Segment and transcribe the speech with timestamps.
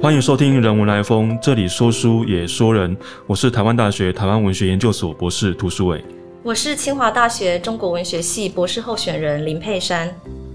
[0.00, 2.96] 欢迎收听《人文来风》，这里说书也说人。
[3.26, 6.04] 我是台湾大学台湾文学研究所博士涂书伟，
[6.44, 10.08] 我是清华大学中国文学系博士候选人林佩珊。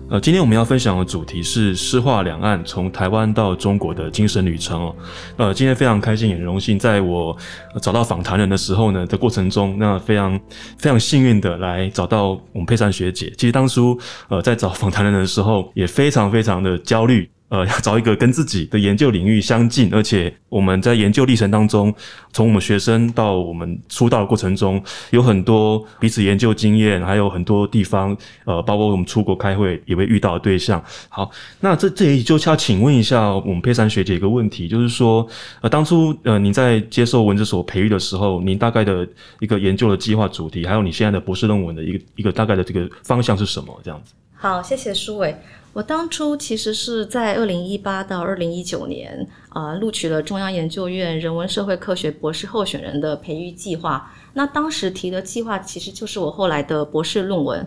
[0.10, 4.96] 呃，今天我们要分享的主题是诗画两岸从台湾到中国的精神旅程哦。
[5.36, 7.36] 呃，今天非常开心，也荣幸，在我
[7.82, 10.40] 找到访谈人的时候呢的过程中，那非常
[10.78, 13.30] 非常幸运的来找到我们佩珊学姐。
[13.38, 17.30] 其实当初呃在找访谈人的时候，也非常非常的焦虑。
[17.54, 21.94] 呃， 要找一个跟自己的研究领域相近，而且我们在研究历程当中，
[22.32, 30.84] 从我们学生到我们出道的过程中，有很多彼此研究经验，还有很多地方，呃，包括我们出国开会也会遇到的对象。
[31.10, 31.30] 好，
[31.60, 35.28] 那这这里就要请问一下我们佩珊学姐一个问题，就是说，
[35.62, 39.08] 呃，当初呃您在接受文字所培育的时候，您大概的
[39.40, 43.80] 一个研究的计划主题，还有你现在的博士论文的一个一个大概的这个方向是什么？
[43.84, 44.14] 这样子。
[44.44, 45.34] 好，谢谢舒伟。
[45.72, 54.12] 我当初其实是在二零一八到二零一九年，啊，录取了中央研究院人文社会科学博士候选人的培育计划。
[54.34, 57.66] 那当时提的计划其实就是我后来的博士论文。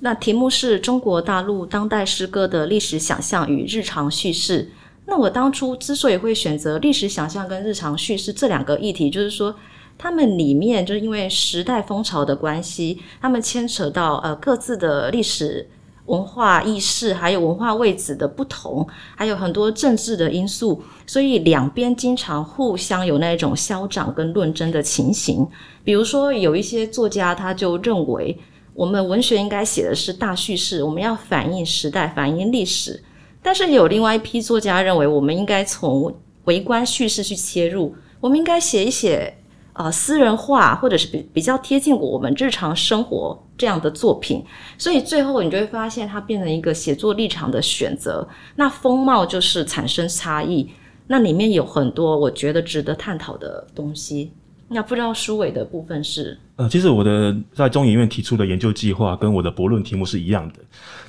[0.00, 4.70] 那题目是中国大陆当代诗歌的历史想象与日常叙事。
[5.06, 9.54] 那我当初之所以会选择历史想象跟日常叙事这两个议题，就是说，
[9.96, 15.66] 他们里面就是因为时代风潮的关系，他们牵扯到呃各自的历史。
[16.06, 18.86] 文化意识还有文化位置的不同，
[19.16, 25.46] 还有很多政治的因素，所以两边经常互相有那种消长跟论争的情形。
[25.84, 28.36] 比如说，有一些作家他就认为，
[28.74, 33.00] 我们文学应该写的是大叙事，我们要反映时代、反映历史；
[33.42, 36.12] 但是有另外一批作家认为，我们应该从
[36.44, 39.38] 微观叙事去切入，我们应该写一写。
[39.72, 44.44] 啊，私人化或者是比比较贴近我们日常生活这样的作品，
[44.76, 48.26] 所以最后你就会发现它变成一个写作立场的选择。
[48.56, 50.68] 那风貌就是产生差异，
[51.06, 54.30] 那里面有很多我觉得值得探讨的东西。
[54.68, 56.38] 那不知道书尾的部分是？
[56.56, 60.58] 呃，其实我的在中研院提出的研究计划跟我的博论题目是一样的，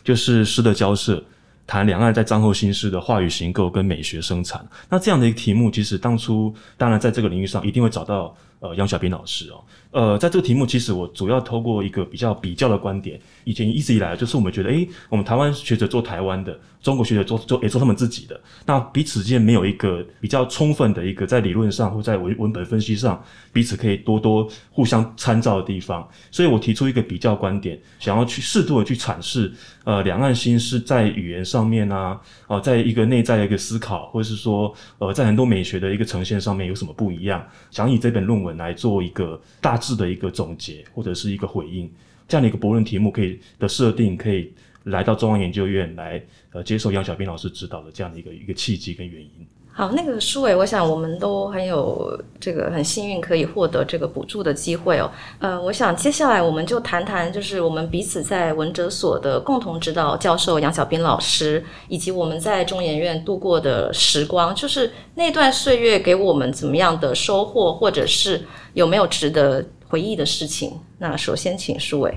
[0.03, 1.23] 就是诗的交涉。
[1.65, 9.63] 谈两岸在战后新诗的话语形构跟美学生产，那这样的一个题目，其实当初当然在这个领域上一定会找到呃杨小斌老师哦。
[9.93, 39.79] 呃，在这个题目，其实我主要透过一个比较比较的观点，以前一直以来就是我们觉得，诶，我们台湾学者做台湾的，中国学者做做也做他们自己的，那彼此之间没有一个比较充分的一个在理论上或在文文本分析上彼此可以多多互相参照的地方，所以我提出一个比较观点，想要去适度的去阐释，呃，两岸新诗在语言上面啊，哦，在一个内在的一个思考，或者是说，呃，在很多美学的一个呈现上面有什么不一样，想以这本论文来做一个大。
[39.83, 41.91] 式的一个总结或者是一个回应，
[42.27, 44.51] 这样的一个博论题目可以的设定，可以
[44.85, 49.29] 来到中央研究院来呃接受杨小斌老师指导的这样的一个一个契机跟原因。
[49.75, 55.09] 好，那个舒伟，我想我们都很有这个很幸运可以获得这个补助的机会哦。
[55.39, 70.79] 呃，我想接下来我们就谈谈，就是我们彼此在文哲所的共同指导教授杨小斌老师，以及我们在中研院度过的时光，就是那段岁月给我们怎么样的收获，或者是有没有值得回忆的事情。
[70.99, 72.15] 那首先请舒伟。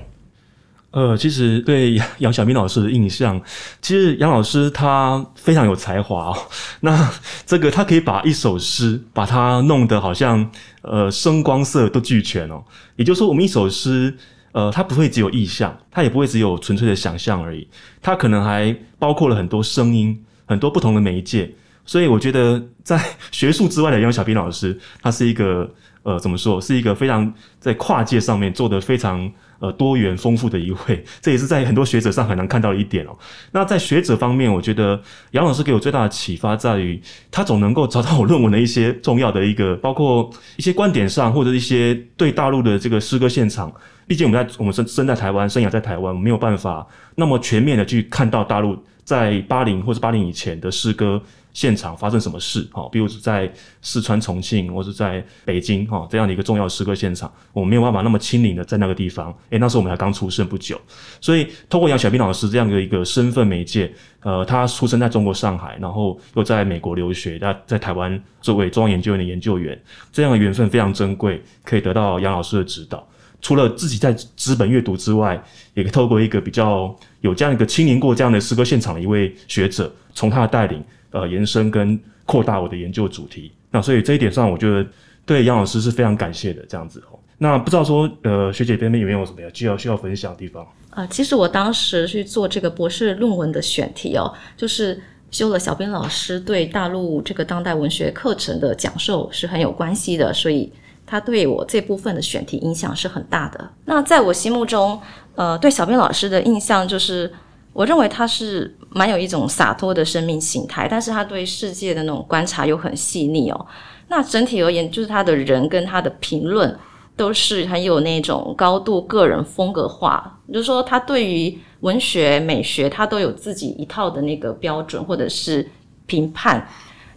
[0.91, 3.39] 呃，其实对杨 小兵老师的印象，
[3.81, 6.37] 其实杨老师他非常有才华哦。
[6.79, 7.11] 那
[7.45, 10.49] 这个他可以把一首诗，把它弄得好像
[10.81, 12.63] 呃声光色都俱全哦。
[12.95, 14.15] 也就是说，我们一首诗，
[14.53, 17.67] 呃，它不会只有意象，它也不会只有纯粹的想象而已，
[18.01, 21.53] 它可能还包括了很多声音，很多不同的媒介。
[21.85, 22.99] 所以我觉得，在
[23.29, 25.69] 学术之外的杨小兵老师，他是一个
[26.03, 29.29] 呃，怎么说，是一个非常在跨界上面做的非常。
[29.59, 33.17] 呃，多元丰富的一位，这也是在很多学者上很难看到的一点哦。
[33.51, 35.01] 那在学者方面，我觉得
[35.31, 37.01] 杨老师给我最大的启发在于，
[37.31, 43.73] 他总能够找到我论文的一些重要的一个，包括一些观点上，或者一些对大陆的这个诗歌现场。
[44.05, 51.21] 毕竟我们在我们生生在台湾，生涯在台湾，没有办法那么全面的去看到大陆在八零或者八零以前的诗歌。
[51.57, 52.61] 现场发生什么事？
[52.71, 53.51] 哈，比如在
[53.81, 59.35] 四川、重庆，或者在北京，哈，这样的一个重要诗歌现场，我们没有办法那么亲临的在那个地方。
[59.49, 60.79] 诶，那时候我们还刚出生不久，
[61.19, 69.81] 所以透过杨小兵老师这样的一个身份媒介，呃，他出生在中国上海，然后又在美国留学，他在台湾作为中央研究院的研究员，
[70.11, 73.03] 这样的缘分非常珍贵，可以得到杨老师的指导。
[73.41, 75.43] 除了自己在资本阅读之外，
[75.73, 80.83] 也可以透过一个比较有这样一个亲临过这样的诗歌现场的一位学者，从他的带领。
[81.11, 84.85] 呃，延伸跟扩大我的研究主题，那所以这一点上，我觉得
[85.25, 86.61] 对杨老师是非常感谢的。
[86.67, 90.67] 这样子哦，那不知道说，呃，学姐这边有没有什么要需要需要分享的地方？
[90.89, 94.99] 啊，其实我当时去做这个博士论文的选题哦，就是
[95.31, 100.71] 修了小编老师对大陆这个当代文学课程的讲授是很有关系的，所以
[101.05, 103.69] 他对我这部分的选题影响是很大的。
[103.85, 104.99] 那在我心目中，
[105.35, 107.31] 呃，对小编老师的印象就是，
[107.77, 113.67] 我认为他是蛮有一种洒脱的生命形态，但是他对世界的那种观察又很细腻哦。
[114.07, 116.75] 那整体而言，就是他的人跟他的评论
[117.15, 121.55] 都是很有那种高度个人风格化，就是说他对于。
[121.81, 125.69] 文学美学，他都有自己一套的那个标准或者是
[126.07, 126.67] 评判。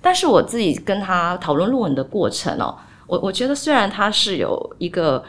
[0.03, 2.77] 但是我自己跟他讨论论文的过程哦，
[3.07, 5.25] 我我觉得虽然他是有一个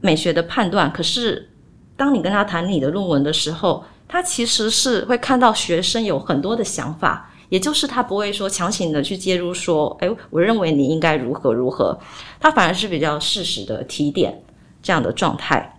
[0.00, 1.48] 美学的判断，可是
[1.96, 11.98] 当你跟他谈你的论文的时候，他其实是会看到学生有很多的想法，也就是他不会说强行的去介入说，哎，我认为你应该如何如何，
[12.40, 14.42] 他反而是比较适时的提点
[14.82, 15.78] 这样的状态。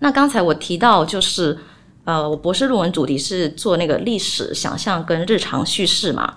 [0.00, 1.58] 那刚才我提到就是。
[2.06, 6.36] 呃，我博士论文主题是做那个历史想象跟日常叙事嘛，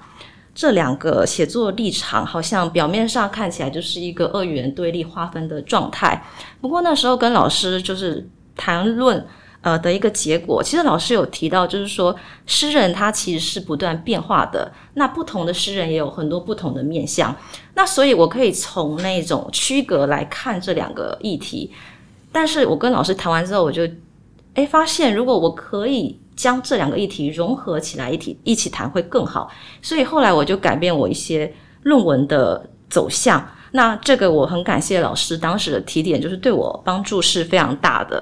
[0.56, 6.25] 这两个写作立场好像表面上看起来就是一个二元对立划分的状态。
[6.59, 9.23] 不过那时候跟老师就是谈论
[9.61, 12.15] 呃的一个结果，其实老师有提到，就是说
[12.45, 17.35] 诗人他其实是不断变化的，那不同的诗人也有很多不同的面相。
[17.75, 21.71] 那所以我可以从那种区隔来看这两个议题，
[22.31, 23.88] 但是我跟老师谈完之后，我就。
[24.56, 29.50] 哎，发现如果我可以将这两个议题融合起来一起一起谈会更好，
[29.81, 31.53] 所以后来我就改变我一些
[31.83, 33.47] 论文的走向。
[33.71, 38.21] 那这个我很感谢老师当时的提点，就是对我帮助是非常大的。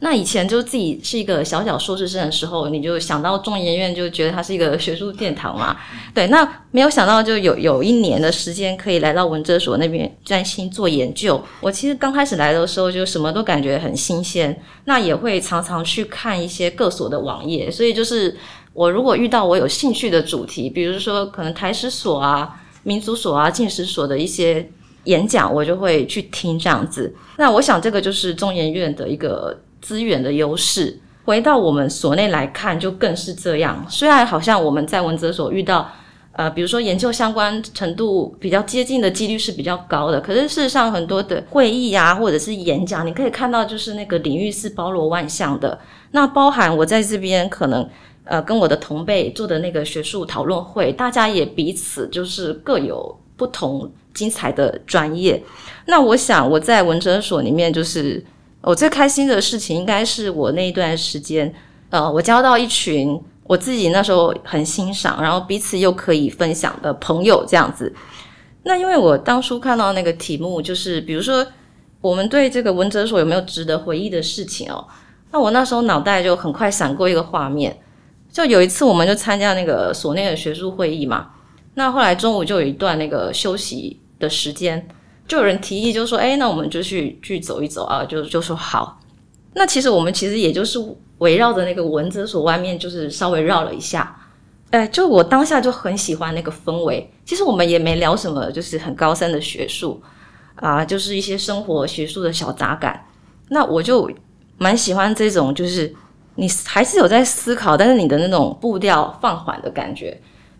[0.00, 5.76] 那以前就自己是一个小小硕士生的时候，你就想到中研院，就觉得它是一个学术殿堂嘛。
[6.14, 11.42] 对，那没有想到就有有一年的时间可以来到文哲所那边专心做研究。
[11.60, 17.68] 我其实刚开始来的时候，就什么都感觉很新鲜，那也会常常去看一些各所的网页。
[17.68, 18.36] 所以就是
[18.74, 24.70] 我如果遇到我有兴趣的主题，比如说可能台史所啊、民族所啊、进史所的一些
[25.04, 27.12] 演讲，我就会去听这样子。
[27.36, 29.58] 那我想这个就是中研院的一个。
[29.88, 33.82] 资源的优势，回到我们所内来看，就更是这样。
[33.88, 35.90] 虽然好像我们在文泽所遇到，
[36.32, 45.78] 呃，比如说研究相关程度比较接近的几率是比较高的，可是事实上很多的会议啊，或者是演讲，你可以看到就是那个领域是包罗万象的。
[46.10, 47.88] 那包含我在这边可能
[48.24, 55.42] 呃跟我的同辈做的那个学术讨论会，大家也彼此就是各有不同精彩的专业。
[55.86, 58.22] 那我想我在文哲所里面就是。
[58.62, 61.52] 我最开心的事情应该是我那一段时间，
[61.90, 67.94] 呃，我交到一群我自己那时候很欣赏，然后彼此又可以分享的朋友这样子。
[68.64, 71.46] 那因为我当初看到那个题目，就是比如说
[72.00, 74.86] 我们对这个文哲所有没有值得回忆的事情哦？
[75.30, 77.78] 那我那时候脑袋就很快闪过一个画面，
[78.30, 81.30] 就有一次我们就参加那个所内的学术会议嘛，
[81.74, 84.86] 那后来中午就有一段那个休息的时间。
[85.28, 88.98] 就有人提议，就说：“哎，那我们就去去走一走啊！”就就说好。
[89.52, 90.78] 那其实我们其实也就是
[91.18, 94.16] 围绕着那个文哲所外面，就是稍微绕了一下。
[94.70, 97.10] 哎，就我当下就很喜欢那个氛围。
[97.24, 100.02] 其实我们也没聊什么，就是很高深的学术
[100.56, 103.06] 啊，就是一些生活学术的小杂感。
[103.50, 104.10] 那我就
[104.56, 105.94] 蛮喜欢这种，就是
[106.36, 110.18] 你还是有在思考，但是你的那种步调放缓的感觉。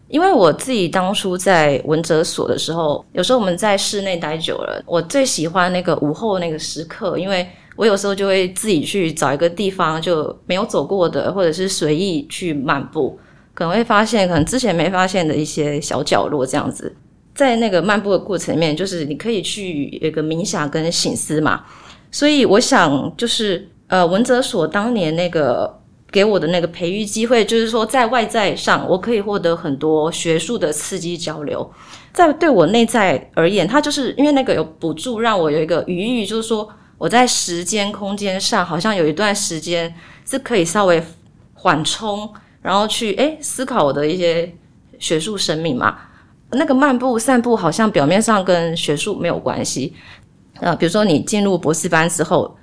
[0.08, 7.46] 因为我自己当初在文哲所的时候，有时候我们在室内待久了，我最喜欢那个午后那个时刻，因为
[7.76, 13.18] 我有时候就会自己去找一个地方，就没有走过的，或者是随意去漫步，
[13.52, 16.96] 可能会发现可能之前没发现的一些小角落这样子。
[17.34, 21.64] 在那个漫步的过程里面，就是你可以去一个冥想跟醒思嘛。
[22.10, 25.77] 所以我想，就是呃，文哲所当年那个。
[26.10, 31.70] 给我的那个培育机会，就是说在外在上，我可以获得很多学术的刺激交流。
[32.14, 41.02] 在对我内在而言，它就是因为那个有补助，让我有一个余裕，就是说我在时间空间上，好像有一段时间是可以稍微
[41.52, 44.52] 缓冲，然后去诶思考我的一些
[44.98, 45.98] 学术生命嘛。
[46.52, 49.94] 那个漫步散步，好像表面上跟学术没有关系。
[50.60, 52.57] 呃，比如说你进入博士班之后。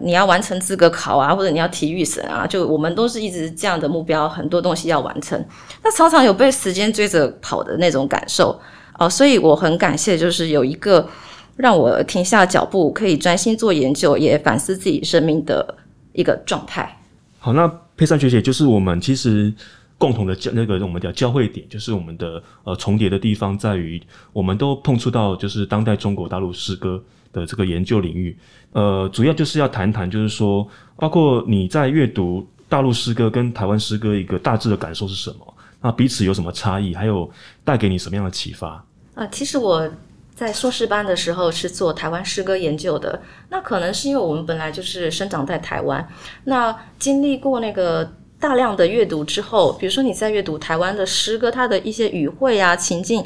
[0.00, 5.42] 你要完成资格考啊，或者你要体育生啊，就我们都是一直这样的目标，很多东西要完成。
[5.82, 8.60] 那常常有被时间追着跑的那种感受
[8.98, 11.08] 哦，所以我很感谢，就是有一个
[11.56, 15.76] 让我停下脚步，可以专心做研究，也反思自己生命的
[16.12, 17.00] 一个状态。
[17.38, 19.52] 好，那佩珊学姐就是我们其实
[19.96, 24.02] 共同的交那个我们叫交汇点，就是我们的呃重叠的地方在于，
[24.32, 27.02] 我们都碰触到就是当代中国大陆诗歌。
[27.32, 28.36] 的这个研究领域，
[28.72, 30.66] 呃，主要就是要谈谈，就是说，
[30.96, 35.54] 包括你在阅读大陆诗歌跟台湾诗歌一个大致的感受是什么？
[35.80, 36.94] 那彼此有什么差异？
[36.94, 37.30] 还有
[37.64, 38.84] 带给你什么样的启发？
[39.14, 39.88] 啊，其实我
[40.34, 43.20] 在硕士班的时候是做台湾诗歌研究的。
[43.48, 46.08] 那可能是因为我们本来就是生长在台湾，
[46.44, 53.24] 那经历过那个大量的阅读之后，比如说你在阅读台湾的诗歌，它的一些语汇啊、情境，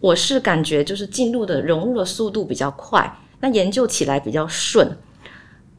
[0.00, 4.96] 我是感觉就是进入的融入的速度比较快，那研究起来比较顺。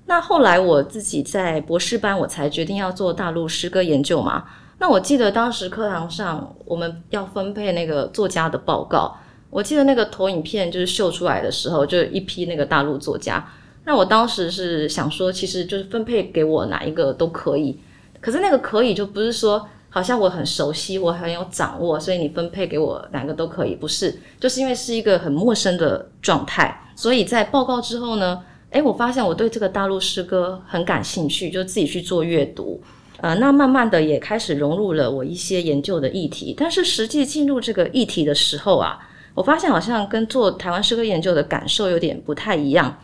[0.06, 4.46] 那后来我自己在博士班，我才决定要做大陆诗歌研究嘛。
[4.78, 9.16] 那我记得当时课堂上我们要分配那个作家的报告，
[9.50, 13.48] 我记得那个投影片就是秀出来的时候，就一批那个大陆作家。
[13.86, 17.80] 那我当时是想说，其实就是分配给我哪一个都可以。
[18.20, 26.82] 可是那个可以就不是说好像我很熟悉，我很有掌握，所以你分配给我两个都可以，不是，就是因为是一个很陌生的状态。
[26.96, 28.42] 所以在报告之后呢？
[28.72, 32.82] 哎，我发现我对这个大陆诗歌很感兴趣，就自己去做阅读，
[33.18, 36.56] 呃，那慢慢的也开始融入了我一些研究的议题。
[36.58, 38.98] 但是实际进入这个议题的时候啊，
[39.34, 42.98] 我发现好像跟做台湾诗歌研究的感受有点不太一样。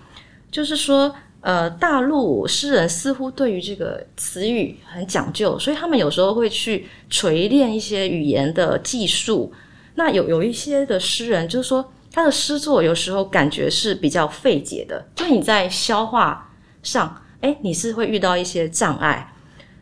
[0.50, 9.52] 就是说，呃，大陆诗人似乎对于这个词语很讲究，所以他们有时候会去锤炼一些语言的技术。
[9.96, 11.92] 那有有一些的诗人，就是说。
[12.10, 16.52] 他的诗作有时候感觉是比较费解的，就你在消化
[16.82, 19.36] 上，哎，你是会遇到一些障碍。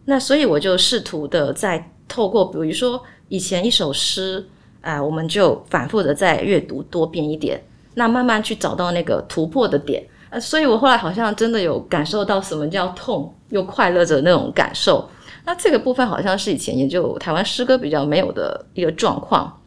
[0.04, 4.46] 那所以我就试图的在透过，比如说以前一首诗，
[4.82, 10.06] 啊，我们就反复的在阅读多遍一点，那慢慢去找到那个突破的点。
[10.40, 15.10] 所以我后来好像真的有感受到什么叫痛又快乐着那种感受。
[15.46, 19.62] 那这个部分好像是以前研究台湾诗歌比较没有的一个状况。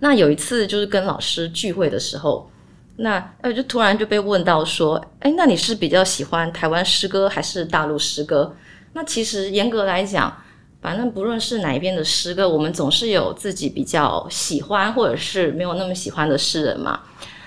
[0.00, 2.50] 那有一次就是跟老师聚会的时候，
[2.96, 8.54] 那呃就突然就被问到说，哎，那你是比较喜欢台湾诗歌还是大陆诗歌？
[8.92, 10.34] 那其实严格来讲，
[10.82, 17.00] 反正不论是哪一边的诗歌，我们总是有自己比较喜欢或者是没有那么喜欢的诗人嘛。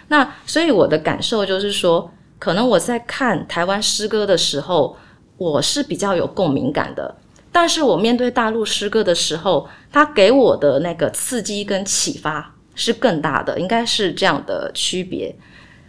[0.10, 4.98] 那所以我的感受就是说，可能我在看台湾诗歌的时候，
[5.38, 7.16] 我是比较有共鸣感的。
[7.52, 15.36] 但是我面对大陆诗歌的时候，它给我的那个刺激跟启发是更大的，应该是这样的区别。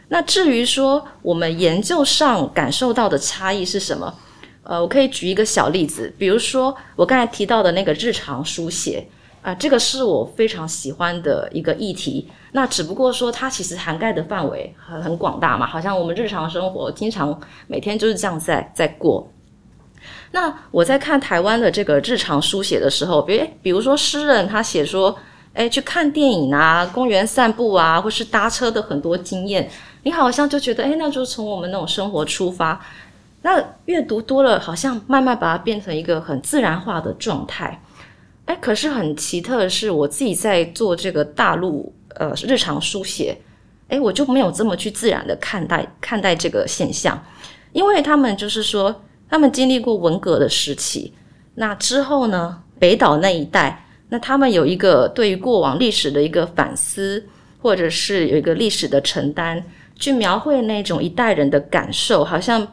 [0.08, 4.12] 那至于说我们研究上感受到的差异是什么？
[4.62, 9.06] 呃，我可以举一个小例子，比如说我刚才提到的那个日常书写
[9.42, 12.28] 啊，这个是我非常喜欢的一个议题。
[12.52, 19.26] 那只不过说它其实涵盖的范围很很广大嘛，好像我们日常生活经常每天就是这样在在过。
[20.32, 25.16] 那我在看台湾的这个日常书写的时候，比如比如说诗人他写说，
[25.54, 29.68] 哎，去看电影啊，公园散步啊，或是搭车的很多经验，
[30.02, 32.80] 你好像就觉得，哎，那就从我们那种生活出发。
[33.42, 37.80] 那阅读多了，好像慢慢把它变成一个很自然化的状态。
[38.46, 43.36] 哎，可是很奇特的是，我自己在做这个大陆呃日常书写，
[43.88, 47.22] 哎，我就没有这么去自然的看待看待这个现象，
[47.72, 49.02] 因为他们就是说。
[49.32, 51.14] 他们经历过文革的时期，
[51.54, 52.64] 那之后呢？
[52.80, 57.24] 北岛那一代，那他们有一个对于过往历史的一个反思，
[57.62, 59.62] 或者是有一个历史的承担，
[59.94, 62.66] 去描绘那种一代人的感受，好像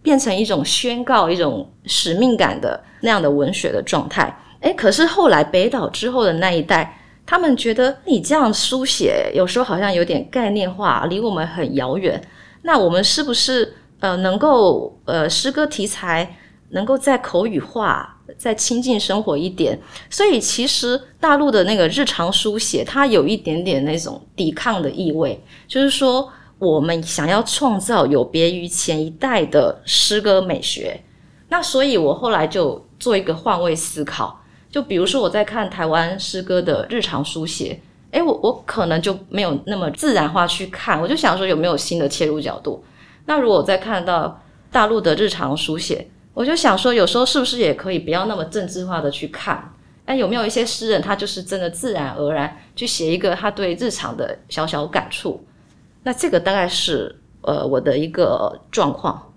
[0.00, 4.34] 变成一种宣告、一种使命感的那样的文学的状态。
[4.62, 12.20] 诶，可是后来北岛之后的那一代，他们觉得你这样书写，有时候好像有点概念化，离我们很遥远。
[12.62, 13.74] 那我们是不是？
[14.02, 16.36] 呃，能够呃，诗歌题材
[16.70, 26.28] 能够再口语化、再亲近生活一点，所以其实大陆的那个日常书写，它有一点点那种抵抗的意味，就是说
[26.58, 31.00] 我们想要创造有别于前一代的诗歌美学。
[31.48, 34.41] 那所以我后来就做一个换位思考，
[34.72, 37.78] 就比如说我在看台湾诗歌的日常书写，
[38.10, 42.82] 诶，我我可能就没有那么自然化去看，我就想说有没有新的切入角度。
[43.26, 49.72] 那如果我在看到大陆的日常书写，我就想说，有时候是不是也可以不要那么政治化的去看？
[50.06, 55.44] 哎，有没有一些诗人，他就是真的自然而然去写一个他对日常的小小感触？
[56.02, 59.30] 那这个大概是呃我的一个状况。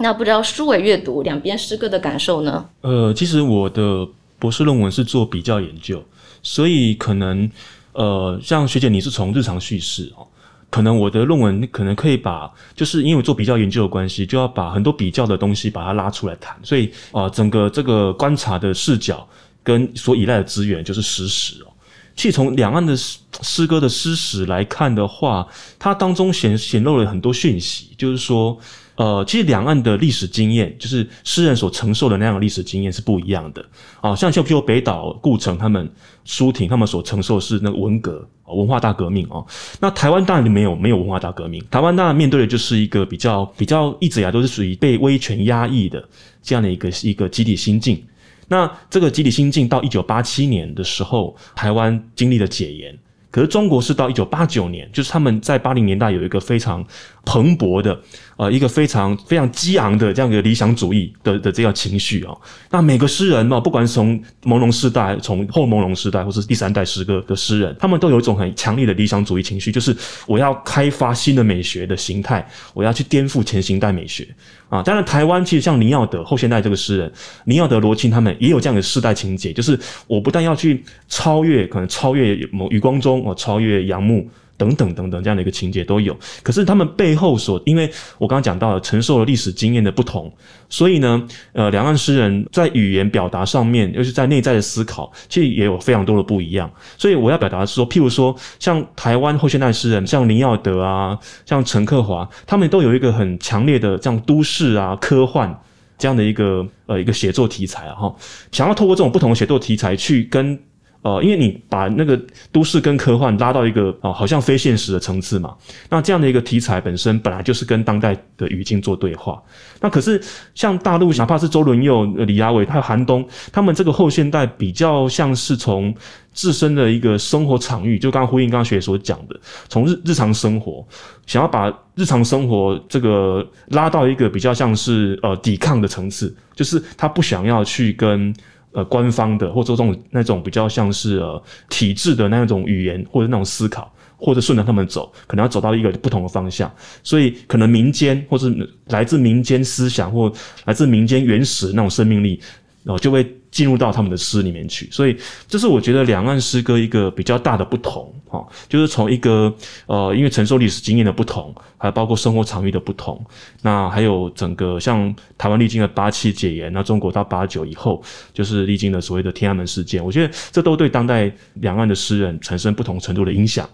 [0.00, 2.68] 那不知道书伟阅读两边诗歌的感受呢？
[2.82, 4.06] 呃，其实我的
[4.40, 6.02] 博士论文是做比较研究，
[6.42, 7.48] 所以可能
[7.92, 10.26] 呃，像学姐你是从日常叙事哦。
[10.70, 16.56] 可能我的论文可能可以把，就是因为做比较研究的关系，就要把很多比较的东西把它拉出来谈。
[16.62, 19.28] 所以啊，整个这个观察的视角
[19.64, 21.66] 跟所依赖的资源就是诗史哦。
[22.14, 25.44] 其实从两岸的诗歌的诗史来看的话，
[25.76, 28.56] 它当中显显露了很多讯息，就是说，
[29.00, 33.64] 呃，其实两岸的历史经验，就是诗人所承受的那样的历史经验是不一样的。
[34.02, 35.90] 啊，像像譬如北岛、顾城他们、
[36.26, 39.42] 舒婷他们所承受是那个文革、文化大革命哦。
[39.80, 46.06] 那台湾当然就没有没有文化大革命，台湾当然面对的就是一个比较比较一直以来都是属于被威权压抑的
[46.42, 48.04] 这样的一个一个集体心境。
[48.48, 52.98] 那这个集体心境到一九八七年的时候，台湾经历了解严。
[53.32, 56.84] 可是中国是到一九八九年，就是他们在八零年代有一个非常
[57.24, 57.96] 蓬勃的，
[58.40, 62.34] 呃，一个非常非常激昂的这样一个理想主义的的这样情绪啊。
[62.70, 69.94] 那每个诗人嘛，不管从朦胧时代、从后朦胧时代，或是第三代诗歌的诗人，他们都有一种很强烈的理想主义情绪，就是
[70.26, 74.26] 我要开发新的美学的形态，我要去颠覆前行代美学。
[74.70, 77.12] 啊，当然，台湾其实像林耀德后现代这个诗人，
[77.44, 84.26] 林耀德、罗青他们也有这样的世代情节，就是我不但要去超越，可能超越某余光中，我，超越杨牧。
[84.60, 86.14] 等等等等，这样的一个情节都有。
[86.42, 90.30] 可是他们背后所，因为我刚刚讲到了承受了历史经验的不同，
[90.68, 96.70] 所以呢，呃，两岸诗人在语言表达上面，又是在内在的思考，其实也有非常多的不一样。
[96.98, 105.58] 所以我要表达的是说，譬如说，像台湾后现代诗人，像林耀德啊，像陈克华，他们都有一个很强烈的这样都市啊、科幻
[105.96, 108.14] 这样的一个呃一个写作题材啊，哈，
[108.52, 110.60] 想要透过这种不同的写作题材去跟。
[111.02, 112.20] 呃，因为你把那个
[112.52, 115.54] 都市跟科幻拉到一个哦，好像非现实的层次嘛。
[115.88, 119.42] 那这样的一个题材本身本来就是跟当代的语境做对话。
[119.80, 120.20] 那可是
[120.54, 125.94] 像大陆，哪怕是周伦佑、李亚伟，还有韩东，他们这个后现代比较像是从
[126.34, 130.86] 自身的一个生活场域，就刚刚呼应刚刚学所讲的，从日日常生活，
[131.26, 138.34] 想要把日常生活这个拉到一个比较像是呃抵抗的层次，就是他不想要去跟。
[138.72, 146.72] 呃，官方的或者这种那种比较像是呃体制的那种语言或者那种思考，或者顺着他们走，可能要走到一个不同的方向，
[147.02, 148.54] 所以可能民间或是
[148.86, 150.32] 来自民间思想或
[150.66, 152.40] 来自民间原始那种生命力。
[152.82, 159.52] 然后就会进入到他们的诗里面去，所以这是我觉得两岸诗歌一个比较大的不同，哈，就是从一个
[159.86, 163.22] 呃，因为承受历史经验的不同，还有包括生活场域的不同，
[163.62, 168.02] 那还有整个像台湾历经了八七解严，那中国到八九以后，
[168.32, 173.68] 就是历经了所谓的天安门事件，我觉得这都对当代两岸的诗人产生不同程度的影响。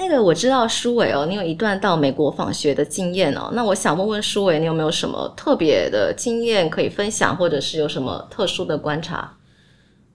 [0.00, 3.50] 那个我知道舒伟哦，你有一段到美国访学的经验哦。
[3.52, 9.30] 那我想问问舒伟，你有没有什么特别的经验可以分享，或者是有什么特殊的观察？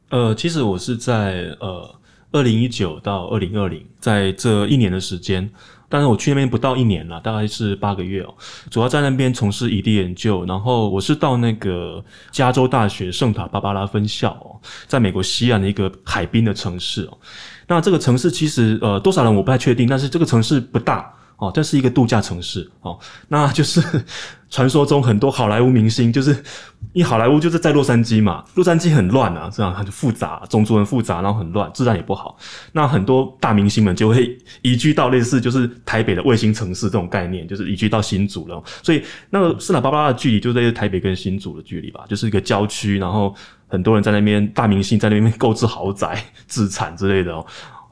[0.10, 1.88] 呃，其实我是在呃
[2.32, 5.48] 二零一九到二零二零，在这一年的时间，
[5.88, 8.34] 但是我去那边不到一年了，大概是八个月哦。
[8.72, 17.18] 主要在那边从事异地研究，然后我是到那个加州大学圣塔芭芭拉分校哦，在美国西岸的一个海滨的城市哦。
[17.68, 21.12] 那这个城市其实呃多少人我不太确定，但是这个城市不大。
[21.38, 23.82] 哦，这是一个度假城市哦，那就是
[24.50, 26.32] 传说中很多好莱坞明星，就是
[26.94, 32.38] 因为好莱坞就是在洛杉矶嘛，洛杉矶很乱啊，这样很复杂，种族很复杂，然后很乱，治安也不好，
[32.72, 43.36] 那很多大明星们就会移居到类似就是台北的卫星城市这种概念，就是移居到新竹了，所以那个四塔巴巴的距离就在台北跟新竹的距离吧，就是一个郊区，然后。
[43.68, 47.44] 很多人在那边，大明星在那边购置豪宅、 自产之类的哦。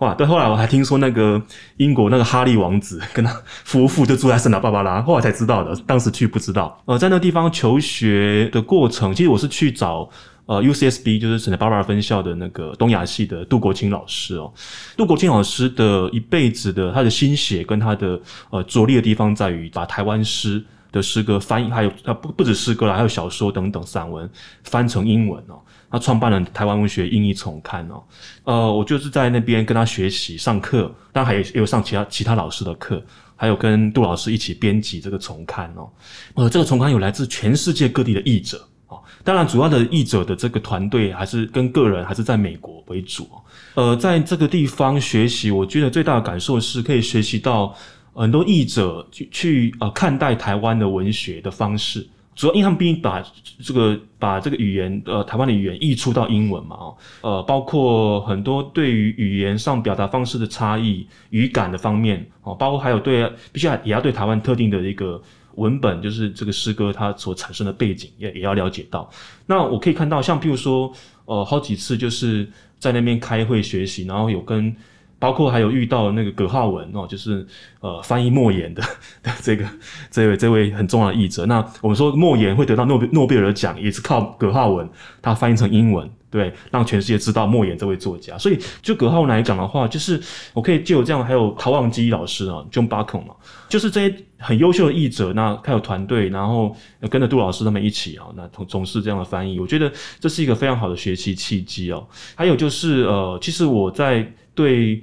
[0.04, 1.42] 哇，对，后来我还听说那个
[1.78, 6.82] 英国那个哈利王子跟他夫妇就住在圣塔芭芭拉，后来才知道的，当时去不知道。
[6.86, 10.10] 呃，在那地方求学的过程，其实我是去找
[10.46, 14.54] 呃 UCSB，就是圣塔芭芭拉分校的那个东亚系的杜国清老师哦。
[14.98, 20.64] 杜国清老师的一辈子的他的心血跟他的呃着力的地方在于把台湾诗。
[20.94, 24.30] 的诗歌翻译，还有啊不不止诗歌了，还有小说等等散文
[24.64, 25.60] 翻成英文哦。
[25.94, 28.04] 他创办了台湾文学英译重刊哦。
[28.46, 33.00] 呃，我就是在那边跟他学习上课，当然还有也有上其他其他老师的课，
[33.36, 35.88] 还有跟杜老师一起编辑这个重刊哦。
[36.34, 39.00] 呃，这个重刊有来自全世界各地的译者哦。
[39.24, 43.30] 当然，主要的译者的这个团队还是跟个人还是在美国为主。
[43.76, 47.76] 呃，在这个地方学习，我觉得最大的感受是可以学习到。
[48.16, 53.24] 很多译者去去呃看待台湾的文学的方式，主要因为他们毕竟把
[53.62, 65.22] 这个把这个语言呃台湾的语言译出到英文嘛哦，呃包括很多对于语言上表达方式的差异、语感的方面哦，包括还有对必须也要对台湾特定的一个
[65.56, 69.10] 文本，就是这个诗歌它所产生的背景也也要了解到。
[69.46, 70.92] 那我可以看到，像譬如说
[71.26, 72.48] 呃好几次就是
[72.80, 74.76] 在那边开会学习，然后有跟。
[75.24, 77.48] 包括还有遇到那个葛浩文哦，就是
[77.80, 78.84] 呃翻译莫言的
[79.42, 79.66] 这个
[80.12, 81.46] 这位这位很重要的译者。
[81.46, 84.90] 那我们说莫言会得到诺贝诺贝尔奖，也是靠葛浩文
[85.22, 88.38] 他翻译成英文对，让全世界知道莫言这位作家。
[88.38, 93.34] 所以就葛浩文来讲的话，就是我可以借由这样，还有陶望基老师啊，John Buckham 嘛，
[93.70, 96.76] 就是这些很优秀的译者，那还有团队，然后
[97.10, 102.06] 跟着杜老师他们一起啊，那从从事这样的翻译，我觉得这是一个非常好的学习契机哦。
[102.36, 105.02] 还有就是呃，其实我在对。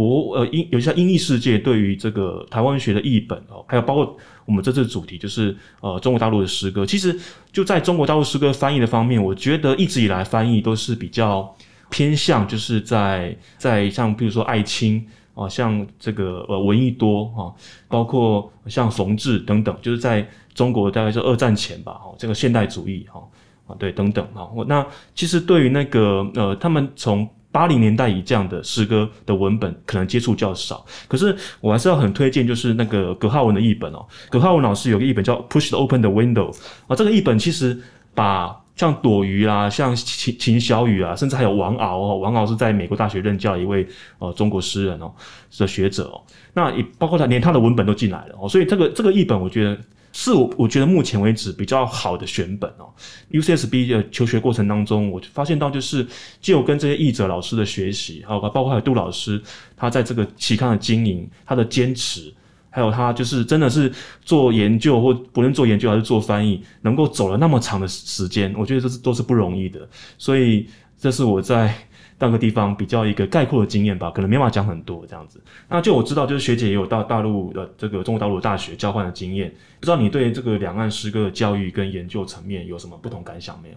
[0.00, 7.14] 国呃英有些英译世界对于这个台湾学的译本哦，还有包括我们这次主题就是呃中国大陆的诗歌，其实
[7.52, 11.54] 就在中国大陆诗歌翻译的方面，我觉得一直以来翻译都是比较
[11.90, 17.52] 偏向，就是在在像比如说艾青啊，像这个呃闻一多啊，
[17.86, 23.20] 包括像冯至等等，就是在中国大概是二战前吧，哈，这个现代主义哈
[23.66, 30.84] 啊对等等啊，那其实对于那个呃他们从八零年代以这样的诗歌的文本，可能接触较少。
[31.08, 34.06] 可是我还是要很推荐，就是那个葛浩文的译本哦。
[34.30, 36.52] 葛浩文老师有个译本叫《Push Open the Window》
[36.86, 37.76] 啊，这个译本其实
[38.14, 43.86] 把像朵鱼啦、像秦秦小雨啊，甚至还有王敖哦，王敖是在美国大学任教一位
[44.18, 45.12] 呃中国诗人哦
[45.58, 46.22] 的学者哦，
[46.54, 49.78] 那也包括他连他的文本都进来了哦，所以这个这个译本我觉得。
[50.12, 52.92] 是我我觉得目前为止比较好的选本哦。
[53.30, 56.06] UCSB 的求学过程当中，我发现到就是，
[56.40, 59.40] 就跟这些译者老师的学习，还有包括还有杜老师
[59.76, 62.32] 他在这个期刊的经营，他的坚持，
[62.70, 63.92] 还有他就是真的是
[64.24, 69.88] 做研究或不论做研究还是做翻译，能够走了那么长的时间，我觉得这是都是不容易的。
[70.18, 70.66] 所以
[70.98, 71.74] 这是我在。
[72.20, 75.42] 那个地方比较一个概括的经验吧，可能没法讲很多这样子。
[75.68, 83.76] 那就我知道，就是学姐也有到大陆的这个中国大陆大学交换的经验，不知道你对这个两岸诗歌的教育跟研究层面有什么不同感想没有？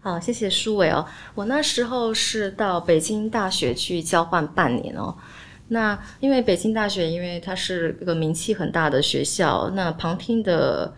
[0.00, 1.06] 好，谢谢舒伟哦。
[1.34, 5.16] 我那时候是到北京大学去交换半年哦。
[5.68, 10.94] 那因为北京大学，因为它是一个名气很大的学校，那旁听的。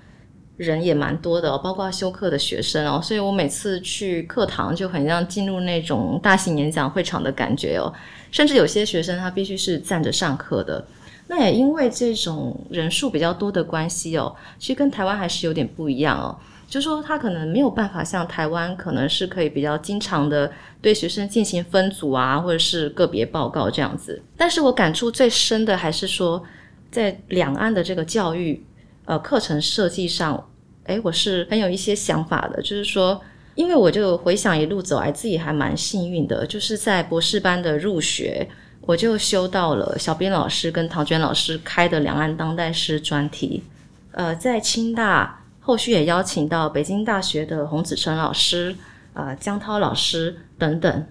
[0.60, 7.90] 人也蛮多的，包括修课的学生哦，所以我每次去课堂就很像进入那种大型演讲会场的感觉哦。
[8.30, 10.86] 甚至有些学生他必须是站着上课的。
[11.28, 16.36] 那也因为这种人数比较多的关系哦，其实跟台湾还是有点不一样哦。
[16.68, 24.22] 就说他可能没有办法像台湾，可能是可以比较经常的对学生进行分组啊，或者是个别报告这样子。
[24.36, 26.44] 但是我感触最深的还是说，
[26.90, 28.62] 在两岸的这个教育
[29.06, 30.46] 呃课程设计上。
[30.90, 33.20] 哎，我是很有一些想法的，就是说，
[33.54, 38.48] 因为我就回想一路走来，自己还蛮幸运的，就是在博士班的入学，
[38.80, 43.62] 我就修到了小编老师跟唐娟老师开的两岸当代诗专题。
[44.10, 48.74] 呃，在清大后续也邀请到北京大学的洪子成老师、
[49.12, 51.06] 啊江涛老师等等。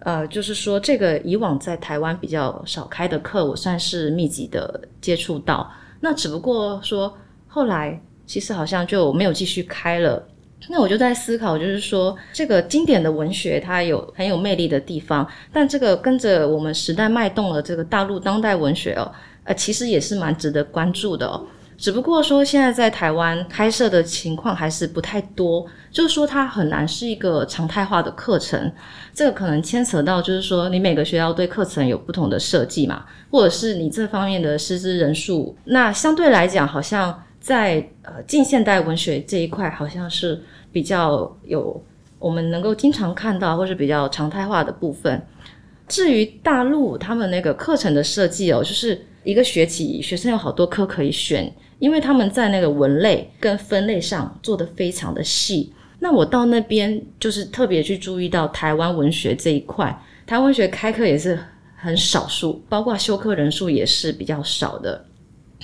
[0.00, 5.72] 呃，就是说，这个以往在台湾比较少开的课，我算是密集的接触到。
[6.00, 7.16] 那只不过说
[7.46, 8.02] 后来。
[8.26, 10.26] 其实好像就没有继续开了。
[10.68, 19.12] 那我就在思考，就是说，这个经典的文学它有很有魅力的地方，但这个跟着我们时代脉动的这个大陆当代文学哦，
[19.44, 21.46] 呃，其实也是蛮值得关注的哦。
[21.76, 28.72] 只不过说现在在台湾开设的情况还是不太多，就是说它很难是一个常态化的课程。
[29.12, 37.22] 这个可能牵扯到，就是说你每个学校对课程有不同的设计嘛，或者是你这方面的师资人数，那相对来讲好像。
[37.46, 41.80] 在呃近现代文学这一块，好像是比较有
[42.18, 45.24] 我们能够经常看到，或是比较常态化的部分。
[45.86, 55.72] 至于大陆他们那个课程的设计哦，就是一个学期学生有好多科可以选，因为他们在那个文类跟分类上做的非常的细。
[56.00, 61.38] 那我到那边就是特别去注意到台湾文学这一块，台湾文学开课也是
[61.76, 65.04] 很少数，包括修课人数也是比较少的。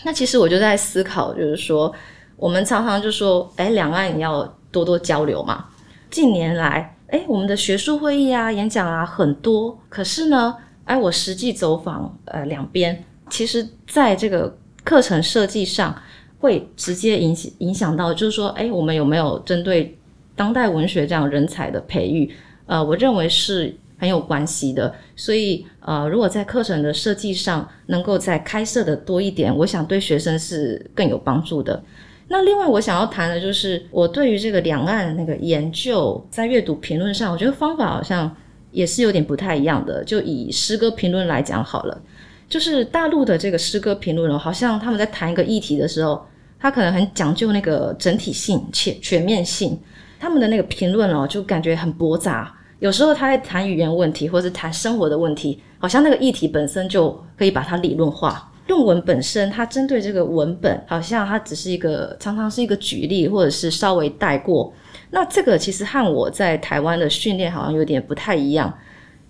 [0.04, 1.94] 那其实我就在思考，就是说，
[2.36, 5.66] 我们常常就说，哎，两岸你要多多交流嘛。
[6.10, 15.94] 近年来，哎，我们的学术会议啊、演讲啊很多，可是呢，哎，我实际走访呃两边，其实在这个课程设计上，
[16.40, 19.96] 会直接影响影响到，就是说，哎，我们有没有针对
[20.34, 22.34] 当代文学这样人才的培育？
[22.66, 23.76] 呃，我认为是。
[24.02, 31.80] 很有关系的，所以呃，如果在课程的设计上能够再开设的多一点，我想对学生是更有帮助的。
[32.26, 38.28] 那另外我想要谈的就是，我对于这个两岸那个研究在阅读评论上，我觉得方法好像
[38.72, 40.02] 也是有点不太一样的。
[40.02, 42.02] 就以诗歌评论来讲好了，
[42.48, 46.26] 就是大陆的这个诗歌评论哦，好像他们在谈一个议题的时候，
[46.58, 49.78] 他可能很讲究那个整体性、且全面性，
[50.18, 52.52] 他们的那个评论哦，就感觉很驳杂。
[52.82, 58.50] 有时候他在谈语言问题，或是谈生活的问题，好像那个议题本身就可以把它理论化。
[58.66, 64.72] 论文本身，它针对这个文本，好像它只是一个常常是一个举例，或者是稍微带过。
[65.10, 68.76] 那这个其实和我在台湾的训练好像有点不太一样。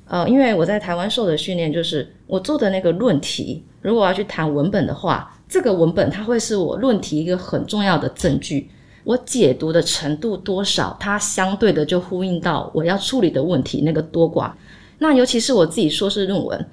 [0.07, 8.71] 呃，因为我在台湾受的训练就是我做的那个论题，如果要去谈文本的话，这个文本它会是我论题一个很重要的证据。
[9.05, 14.53] 我解读的程度多少，它相对的就呼应到我要处理的问题那个多寡。
[14.99, 16.67] 那尤其是我自己硕士论文，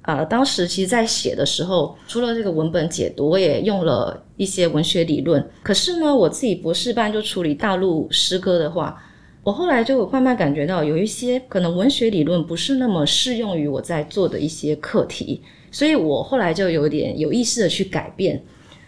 [0.00, 5.46] 啊，当时其实在写的时候，除了这个文本解读，我也用了一些文学理论。
[5.62, 8.98] 可是呢，我自己博士班就处理大陆诗歌的话，
[9.42, 18.42] 我后来就慢慢感觉到有一些可能文学理论不是那么适用于我在做的一些课题，所以我后来就有点有意识的去改变。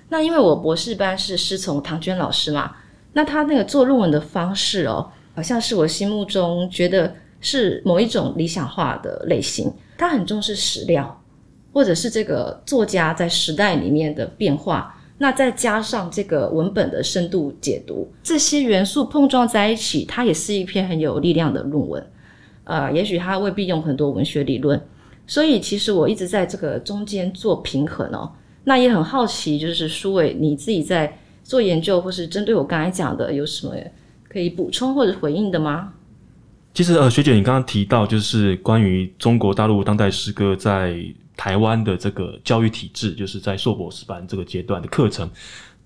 [0.08, 2.74] 那因为我博士班是师从唐娟老师嘛。
[3.16, 9.72] 那他那个做论文的方式哦，好像是我心目中觉得是某一种理想化的类型。
[9.96, 11.18] 他很重视史料，
[11.72, 14.94] 或者是这个作家在时代里面的变化。
[15.16, 22.06] 那再加上这个文本的深度解读，这些元素碰撞在一起，它也是一篇很有力量的论文。
[22.64, 24.78] 呃，也许他未必用很多文学理论，
[25.26, 28.30] 所以其实我一直在这个中间做平衡哦。
[28.64, 31.18] 那也很好奇，就是舒伟你自己在。
[31.46, 33.72] 做研究或是针对我刚才讲的，有什么
[34.28, 35.92] 可以补充或者回应的吗？
[36.74, 40.96] 其实呃，学姐你刚刚提到就是关于中国大陆当代诗歌在
[41.36, 45.30] 台湾的这个教育体制，就是在硕博士班这个阶段的课程，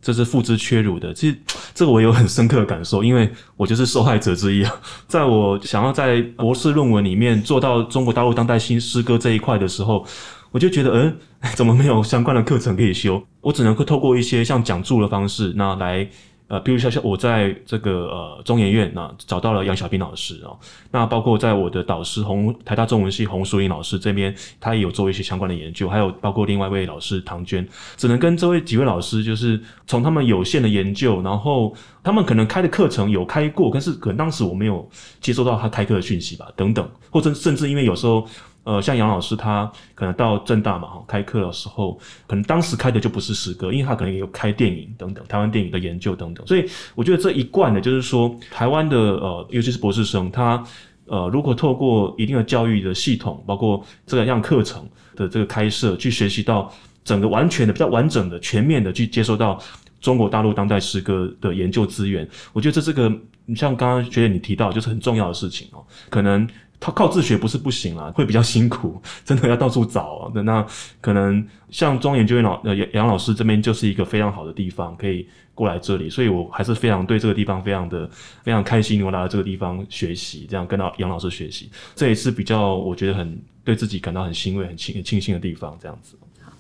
[0.01, 1.13] 这是付之阙如的。
[1.13, 1.37] 其实
[1.75, 4.81] 这个我有很深刻的感受，因为我就是受害者之一啊。
[5.07, 10.07] 在我想要在博士论文里面做到中国大陆当代新诗歌这一块的时候。
[10.53, 11.17] 我就觉得，嗯，
[11.55, 13.23] 怎么没有相关的课程可以修？
[13.41, 16.09] 我只能够透过一些像讲座的方式，那来，
[16.49, 20.51] 呃，比如像像我在这个呃中研院那找到了杨小斌老师啊，
[20.91, 34.87] 那包括在我的导师洪台大中文系洪淑英老师这边，他也有做一些相关的研究，还有包括另外一位老师唐娟，只能跟这位几位老师，就是从他们有限的研究，然后他们可能开的课程有开过，但是可能当时我没有
[35.21, 38.27] 接收到他开课的讯息吧，等等，或者甚至因为有时候。
[38.63, 50.63] 呃，像杨老师他可能到正大嘛，哈，开课的时候，可能当时开的就不是诗歌，因为他可能也有开电影等等，台湾电影的研究等等，所以我觉得这一贯的就是说，台湾的呃，尤其是博士生，他
[51.07, 56.71] 呃，如果透过一定的教育的系统，包括这个样课程的这个开设，去学习到
[57.03, 59.59] 整个完全的、比较完整的、全面的去接收到
[60.03, 63.11] 中国大陆当代诗歌的研究资源，我觉得这是个，
[63.47, 66.47] 你像刚刚学姐你提到，就是很重要的事情哦，可能。
[66.81, 70.33] 他靠自学不是不行啊，会比较辛苦， 真的要到处找啊。
[70.43, 70.67] 那
[71.01, 78.09] 可能像庄研究院老呃杨杨老师这边就是一个非常好的地方，可以过来这里，所以我还是非常对这个地方非常的
[78.43, 85.77] 非常开心，我来到这个地方学习，这样跟到杨老师学习，这也是比较我觉得很对自己感到很欣慰、很庆很庆幸的地方。
[85.79, 86.17] 这样子。
[86.43, 86.51] 好，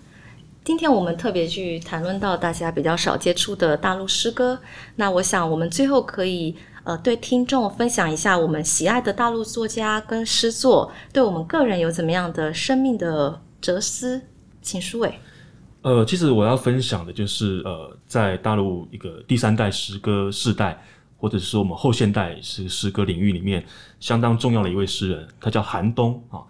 [0.62, 4.60] 今天我们特别去谈论到大家比较少接触的大陆诗歌，
[4.96, 6.54] 那我想我们最后可以。
[6.84, 14.22] 呃，对听众分享一下我们喜爱的大陆作家跟诗作，对我们个人有怎么样的生命的哲思？
[14.62, 15.14] 请书伟。
[15.82, 20.82] 呃，其实我要分享的就是呃，在大陆一个第三代诗歌世代，
[21.16, 23.64] 或者是说我们后现代诗诗歌领域里面
[23.98, 26.40] 相当重要的一位诗人，他叫韩东啊。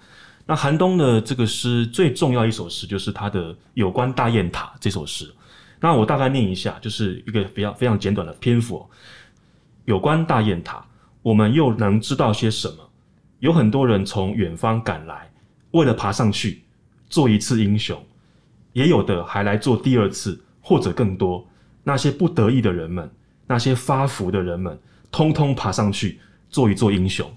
[0.47, 5.33] 那韩东的这个诗最重要一首诗就是他的有关大雁塔这首诗。
[5.81, 8.85] 那我大概念一下，就是一个比较非常简短的篇幅。
[9.91, 10.87] 有关大雁塔，
[11.21, 12.77] 我们又能知道些什么？
[13.41, 15.29] 有很多人从远方赶来，
[15.73, 16.63] 为了爬上去
[17.09, 18.01] 做一次英雄，
[18.73, 21.45] 也有的还来做第二次或者更多。
[21.83, 23.11] 那些不得意的人们，
[23.49, 24.79] 那些发福的人们，
[25.11, 27.29] 通通爬上去做一做英雄。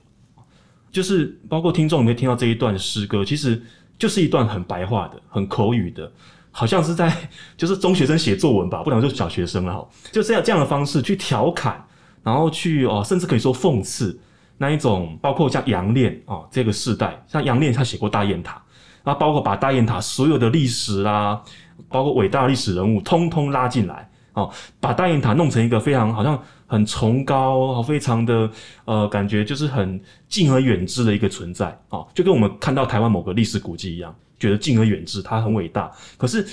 [0.91, 3.25] 就是包括听众有没有听到这一段诗歌？
[3.25, 3.59] 其实
[3.97, 6.11] 就是一段很白话的、很口语的，
[6.51, 7.11] 好像是在
[7.57, 11.83] 就是中学生写作文吧，不能说小学生了哈，就这样这样的方式去调侃。
[12.23, 14.17] 然后去哦，甚至可以说讽刺
[14.57, 18.61] 那一种，包括像杨炼啊这个世代，像杨炼他写过大雁塔，
[19.03, 21.41] 啊，包括把大雁塔所有的历史啦，
[21.89, 28.49] 包括伟大历史人物，通通拉进来，哦，把大雁塔弄成一个非常好像很崇高，非常的
[28.85, 35.91] 呃感觉就是很敬而远之的一个存在，哦，就跟我们看到台湾某个历史古迹一样，觉得敬而远之，它很伟大。
[36.15, 36.47] 可是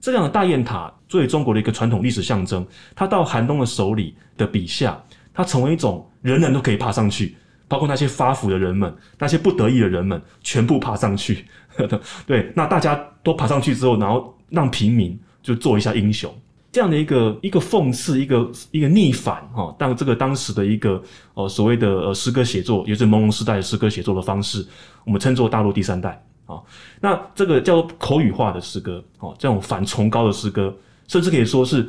[0.00, 5.00] 这样的大雁塔作为中国的一个传统历史象征，它到韩东的手里的笔下。
[5.36, 7.36] 它成为一种人人都可以爬上去，
[7.68, 11.44] 包括那些发福的人们，那些不得已的人们，全部爬上去。
[12.26, 16.34] 对，那大家都爬上去之后，然后让平民就做一下英雄，
[16.72, 19.74] 这样的一个一个讽刺，一个一个逆反哈。
[19.78, 21.02] 但这个当时的一个
[21.34, 24.66] 呃所谓的呃诗歌写作，也是朦胧时代的诗歌写作的方式，
[25.04, 26.58] 我们称作大陆第三代啊。
[26.98, 30.74] 那这个叫口语化的诗歌哦，这种反崇高的诗歌，
[31.08, 31.86] 甚至可以说是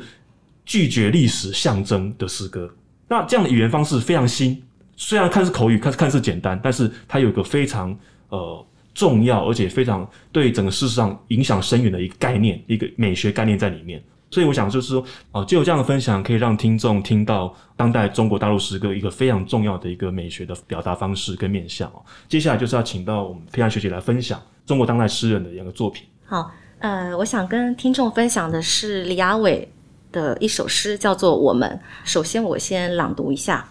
[0.66, 2.70] 拒绝历史象征的诗歌。
[3.08, 4.62] 那这样的语言方式非常新，
[4.96, 7.96] 虽然看似口语，看看似简单，但是它有一个非常
[8.28, 14.02] 呃重要，而且非常对整个事实上影响深远的一个概念，一个美学概念在里面。
[14.30, 22.02] 所以我想就是说，哦，就有这样的分享，可以让听众听到当代中国大陆诗歌一个非常重要的一个美学的表达方式跟面向哦。
[22.28, 26.04] 接下来就是要请到我们佩安学姐来分享中国当代诗人的两个作品。
[26.26, 29.66] 好，呃，我想跟听众分享的是李亚伟
[30.12, 31.80] 的一首诗，叫做《我们》。
[32.08, 33.68] 首先，我先朗读一下：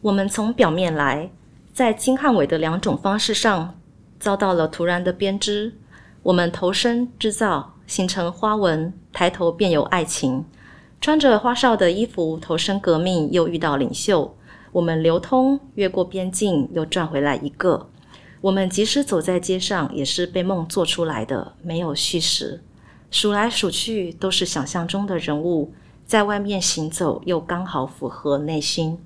[0.00, 1.30] 我们从表面来，
[1.72, 3.78] 在金汉伟的两种方式上
[4.18, 5.74] 遭到了突然的编织。
[6.22, 7.70] 我们投身制造。
[7.84, 10.46] 形成花纹，抬头便有爱情。
[10.98, 14.34] 穿着花哨的衣服投身革命，又遇到领袖。
[14.70, 17.90] 我们流通，越过边境，又转回来一个。
[18.40, 22.62] 我们即使走在街上，也是被梦做出来的，没有虚实。
[23.12, 25.72] 数来数去，都是想象中的人物，
[26.04, 28.98] 在外面行走，又刚好符合内心。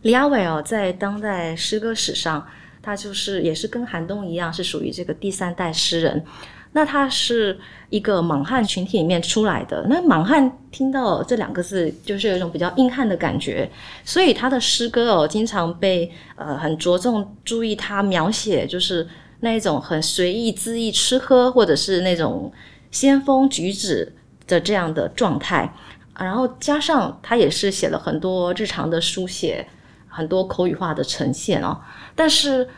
[0.00, 2.46] 李阿伟哦，在当代诗歌史上，
[2.80, 6.24] 他就是也是跟韩东一样，是属于这个第三代诗人。
[6.74, 7.58] 那他是
[7.90, 9.84] 一个莽汉群体里面出来的。
[9.90, 13.70] 那莽汉听到这两个字，就是有一种比较硬汉的感觉，
[14.04, 19.06] 所以他的诗歌哦，经常被呃很着重注意他描写，就是
[19.40, 22.50] 那一种很随意恣意吃喝，或者是那种
[22.92, 24.14] 先锋举止
[24.46, 25.74] 的这样的状态。
[26.16, 29.66] 然后加上他也是写了很多日常的书写，
[30.06, 31.80] 很多口语化的呈现哦。
[32.14, 32.68] 但是。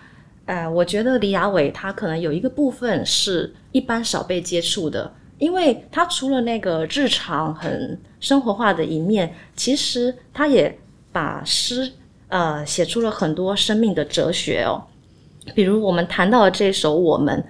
[0.46, 10.79] 呃，我觉得李亚伟他可能有一个部分是一般少被接触的，因为他除了那个日常很生活化的一面，其实他也
[11.11, 11.90] 把诗
[12.29, 14.85] 呃写出了很多生命的哲学哦。
[15.55, 17.40] 比如我们谈到的这首《我们》，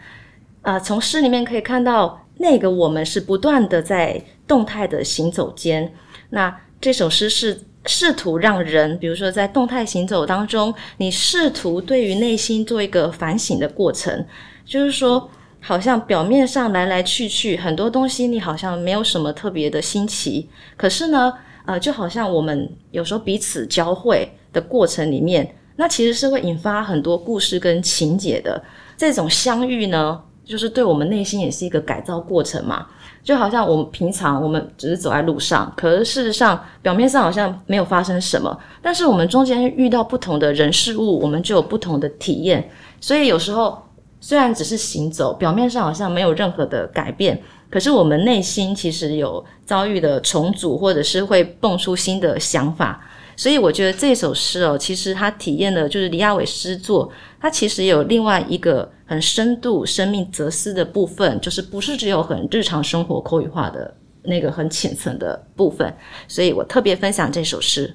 [0.63, 5.93] 呃，从诗里面可以看到，那个我们是不断的在动态的行走间。
[6.31, 7.63] 那这首诗是。
[7.87, 14.25] 试图让人，比如说在动态行走当中，你试图对于内心做一个反省的过程，
[14.65, 15.29] 就是说，
[15.61, 21.35] 好像表面上来来去去很多东西，你好像没有什么特别的新奇，可是呢，
[21.67, 28.65] 呃，就好像我们有时候彼此交汇的过程里面，那其实是会引发很多故事跟情节的。
[28.97, 32.87] 这种相遇呢，就是对我们内心也是一个改造过程嘛。
[33.23, 42.71] 就好像我们平常我们只是走在路上，可是事实上表面上好像没有发生什么，但是我们中间遇到不同的人事物，我们就有不同的体验。
[43.01, 43.83] 所以有时候
[44.21, 53.03] 虽然只是行走，表面上好像没有任何的改变，可是我们内心其实有遭遇的重组，或者是会蹦出新的想法。
[53.37, 65.95] 所以我觉得这首诗哦，其实它体验的就是李亚伟诗作，它其实有另外一个很深度生命哲思的部分，就是不是只有很日常生活口语化的那个很浅层的部分。
[66.29, 67.95] 所以我特别分享这首诗。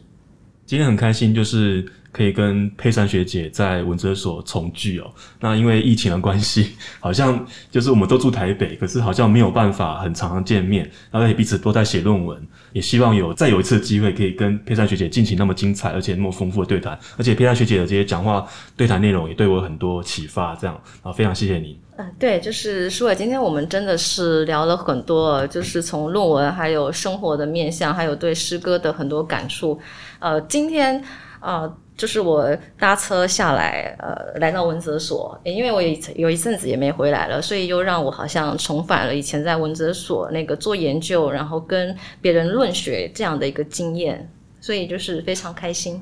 [0.66, 5.12] 今天很开心，就是可以跟佩珊学姐在文哲所重聚哦。
[5.40, 12.42] 那因为疫情的关系， 好像就是我们都住台北，可是好像没有办法很常常见面，然后也彼此都在写论文，
[12.74, 16.98] 也希望有再有一次机会，可以跟佩珊学姐进行那么精彩而且那么丰富的对谈。
[17.18, 18.46] 而且佩珊学姐的这些讲话
[18.76, 21.80] 对谈内容也对我很多启发，这样啊，非常谢谢你。
[21.98, 29.78] 嗯，对，就是舒伟，今天我们真的是聊了很多，就是从论文，还有生活的面向，还有对诗歌的很多感触。
[30.20, 31.04] 呃，今天
[31.42, 31.70] 呃，
[32.00, 44.32] 就是我搭车下来，呃，来到文哲所，因为我有有一阵子也没回来了，所以又让我好像重返了以前在文哲所那个做研究，然后跟别人论学这样的一个经验，
[44.62, 46.02] 所以就是非常开心。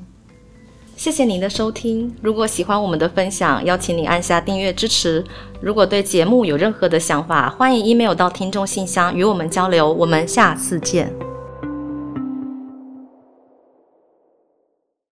[0.94, 2.14] 谢谢您的收听。
[2.22, 5.24] 如果喜欢我们的分享，邀请您按下订阅支持。
[5.60, 9.92] 如果对节目有任何的想法，欢迎 email 到听众信箱与我们交流。
[9.92, 11.27] 我们下次见。